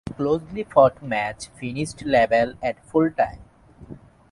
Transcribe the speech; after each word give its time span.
A 0.09 0.13
closely 0.15 0.63
fought 0.63 1.03
match 1.03 1.49
finished 1.59 2.03
level 2.05 2.55
at 2.63 2.83
full 2.87 3.11
time. 3.11 3.43